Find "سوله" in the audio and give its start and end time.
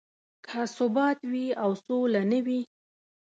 1.83-2.21